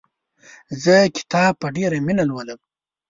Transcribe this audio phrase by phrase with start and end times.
[0.83, 2.59] زه کتاب په ډېره مینه لولم.